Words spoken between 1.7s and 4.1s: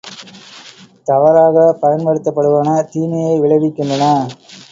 பயன்படுத்தப்படுவன தீமையை விளைவிக்கின்றன.